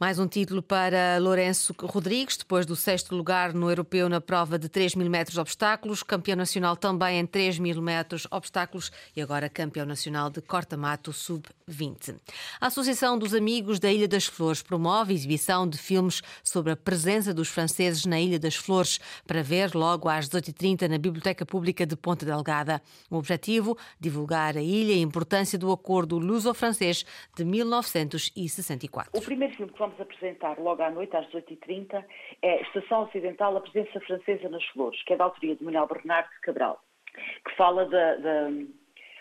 Mais 0.00 0.16
um 0.20 0.28
título 0.28 0.62
para 0.62 1.18
Lourenço 1.18 1.74
Rodrigues, 1.76 2.36
depois 2.36 2.64
do 2.64 2.76
sexto 2.76 3.16
lugar 3.16 3.52
no 3.52 3.68
europeu 3.68 4.08
na 4.08 4.20
prova 4.20 4.56
de 4.56 4.68
3 4.68 4.94
mil 4.94 5.10
metros 5.10 5.36
obstáculos, 5.38 6.04
campeão 6.04 6.36
nacional 6.36 6.76
também 6.76 7.18
em 7.18 7.26
3 7.26 7.58
mil 7.58 7.82
metros 7.82 8.24
obstáculos 8.30 8.92
e 9.16 9.20
agora 9.20 9.48
campeão 9.48 9.84
nacional 9.84 10.30
de 10.30 10.40
corta-mato 10.40 11.12
sub-20. 11.12 12.14
A 12.60 12.68
Associação 12.68 13.18
dos 13.18 13.34
Amigos 13.34 13.80
da 13.80 13.90
Ilha 13.90 14.06
das 14.06 14.24
Flores 14.26 14.62
promove 14.62 15.12
exibição 15.12 15.68
de 15.68 15.76
filmes 15.76 16.22
sobre 16.44 16.70
a 16.70 16.76
presença 16.76 17.34
dos 17.34 17.48
franceses 17.48 18.06
na 18.06 18.20
Ilha 18.20 18.38
das 18.38 18.54
Flores 18.54 19.00
para 19.26 19.42
ver 19.42 19.74
logo 19.74 20.08
às 20.08 20.28
18h30 20.28 20.86
na 20.86 20.98
Biblioteca 20.98 21.44
Pública 21.44 21.84
de 21.84 21.96
Ponta 21.96 22.24
Delgada. 22.24 22.80
O 23.10 23.16
objetivo, 23.16 23.76
divulgar 23.98 24.56
a 24.56 24.62
ilha 24.62 24.92
e 24.92 25.00
a 25.00 25.02
importância 25.02 25.58
do 25.58 25.72
acordo 25.72 26.20
luso-francês 26.20 27.04
de 27.36 27.44
1964. 27.44 29.10
O 29.12 29.20
primeiro 29.20 29.56
filme 29.56 29.72
que 29.72 29.87
vamos 29.88 30.00
apresentar 30.00 30.58
logo 30.58 30.82
à 30.82 30.90
noite, 30.90 31.16
às 31.16 31.26
18h30, 31.28 32.04
é 32.42 32.62
Estação 32.62 33.04
Ocidental, 33.04 33.56
a 33.56 33.60
presença 33.60 34.00
francesa 34.00 34.48
nas 34.48 34.64
flores, 34.66 35.02
que 35.04 35.12
é 35.12 35.16
da 35.16 35.24
autoria 35.24 35.56
de 35.56 35.64
Manuel 35.64 35.86
Bernardo 35.86 36.28
Cabral, 36.42 36.80
que 37.14 37.56
fala 37.56 37.86
da, 37.86 38.16
da, 38.16 38.50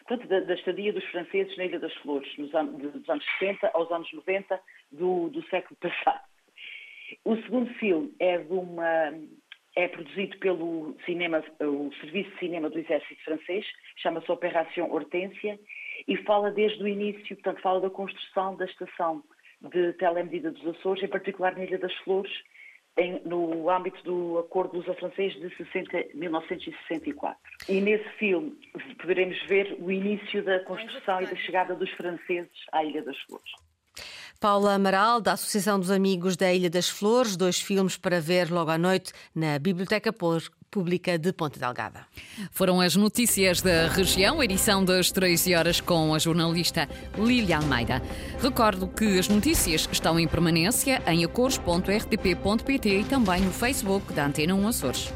da, 0.09 0.39
da 0.41 0.53
estadia 0.53 0.91
dos 0.91 1.05
franceses 1.05 1.55
na 1.57 1.65
Ilha 1.65 1.79
das 1.79 1.93
Flores, 1.95 2.29
nos 2.37 2.53
anos, 2.53 2.91
dos 2.91 3.09
anos 3.09 3.25
60 3.39 3.71
aos 3.73 3.91
anos 3.91 4.11
90 4.11 4.59
do, 4.91 5.29
do 5.29 5.41
século 5.47 5.77
passado. 5.79 6.25
O 7.23 7.35
segundo 7.37 7.73
filme 7.75 8.13
é 8.19 8.37
de 8.37 8.51
uma 8.51 9.13
é 9.75 9.87
produzido 9.87 10.35
pelo 10.39 10.97
cinema, 11.05 11.43
o 11.61 11.93
Serviço 12.01 12.31
de 12.31 12.39
Cinema 12.39 12.67
do 12.67 12.79
Exército 12.79 13.23
Francês, 13.23 13.63
chama-se 13.97 14.31
Opération 14.31 14.91
Hortência, 14.91 15.59
e 16.07 16.17
fala 16.23 16.49
desde 16.49 16.81
o 16.81 16.87
início, 16.87 17.35
portanto, 17.35 17.61
fala 17.61 17.79
da 17.79 17.89
construção 17.91 18.55
da 18.55 18.65
estação 18.65 19.23
de 19.61 19.93
telemedida 19.93 20.51
dos 20.51 20.65
Açores, 20.77 21.03
em 21.03 21.07
particular 21.07 21.55
na 21.55 21.63
Ilha 21.63 21.77
das 21.77 21.93
Flores, 22.03 22.31
em, 22.97 23.21
no 23.25 23.69
âmbito 23.69 24.01
do 24.03 24.39
Acordo 24.39 24.77
Luso-Francês 24.77 25.33
de 25.33 25.55
60, 25.55 26.15
1964. 26.15 27.39
E 27.69 27.79
nesse 27.79 28.09
filme 28.17 28.57
poderemos 28.99 29.37
ver 29.47 29.77
o 29.79 29.91
início 29.91 30.43
da 30.43 30.59
construção 30.61 31.21
e 31.21 31.27
da 31.27 31.35
chegada 31.35 31.75
dos 31.75 31.89
franceses 31.91 32.51
à 32.71 32.83
Ilha 32.83 33.03
das 33.03 33.17
Flores. 33.21 33.51
Paula 34.39 34.75
Amaral, 34.75 35.19
da 35.19 35.33
Associação 35.33 35.79
dos 35.79 35.89
Amigos 35.89 36.37
da 36.37 36.53
Ilha 36.53 36.69
das 36.69 36.87
Flores, 36.87 37.35
dois 37.35 37.59
filmes 37.59 37.97
para 37.97 38.21
ver 38.21 38.51
logo 38.51 38.69
à 38.69 38.77
noite 38.77 39.11
na 39.33 39.57
Biblioteca 39.57 40.13
Pública 40.69 41.17
de 41.17 41.31
Ponte 41.33 41.59
Delgada. 41.59 42.05
Foram 42.51 42.81
as 42.81 42.95
notícias 42.95 43.61
da 43.61 43.87
região, 43.87 44.43
edição 44.43 44.83
das 44.83 45.11
13 45.11 45.55
horas 45.55 45.81
com 45.81 46.13
a 46.13 46.19
jornalista 46.19 46.87
Lília 47.17 47.57
Almeida. 47.57 48.01
Recordo 48.41 48.87
que 48.87 49.17
as 49.17 49.27
notícias 49.27 49.87
estão 49.91 50.19
em 50.19 50.27
permanência 50.27 51.01
em 51.07 51.23
acores.rtp.pt 51.25 52.99
e 52.99 53.03
também 53.05 53.41
no 53.41 53.51
Facebook 53.51 54.13
da 54.13 54.25
Antena 54.25 54.53
1 54.55 54.67
Açores. 54.67 55.13